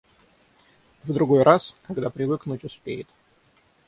В 1.03 1.13
другой 1.13 1.43
раз, 1.43 1.75
когда 1.85 2.09
привыкнуть 2.09 2.63
успеет. 2.63 3.07